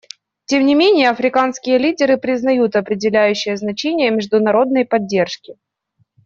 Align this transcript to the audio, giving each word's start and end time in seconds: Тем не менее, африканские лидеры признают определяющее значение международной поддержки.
Тем 0.45 0.65
не 0.65 0.73
менее, 0.73 1.11
африканские 1.11 1.77
лидеры 1.77 2.17
признают 2.17 2.75
определяющее 2.75 3.55
значение 3.55 4.09
международной 4.09 4.83
поддержки. 4.83 5.57